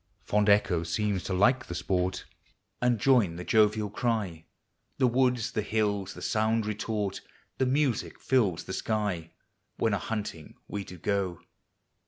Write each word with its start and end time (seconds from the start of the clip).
Fond 0.23 0.49
Echo 0.49 0.81
seems 0.81 1.23
to 1.25 1.31
like 1.35 1.67
the 1.67 1.75
sport, 1.75 2.25
And 2.81 2.97
join 2.97 3.37
t 3.37 3.43
110 3.55 3.61
jnvtol 3.69 3.93
cry; 3.93 4.45
THE 4.97 5.05
SEASONS. 5.05 5.13
159 5.13 5.13
The 5.13 5.19
woods, 5.21 5.51
the 5.51 5.61
hills, 5.61 6.13
the 6.15 6.21
sound 6.23 6.65
retort, 6.65 7.21
And 7.59 7.71
music 7.71 8.19
fills 8.19 8.63
the 8.63 8.73
sky, 8.73 9.29
When 9.77 9.93
a 9.93 9.99
hunting 9.99 10.55
we 10.67 10.83
do 10.83 10.97
go. 10.97 11.41